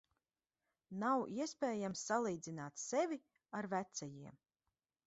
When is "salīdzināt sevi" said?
2.09-3.21